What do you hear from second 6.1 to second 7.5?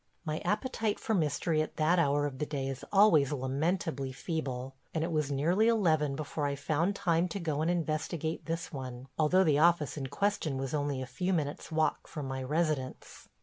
before I found time to